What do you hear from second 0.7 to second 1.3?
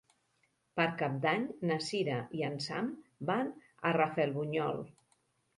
Per Cap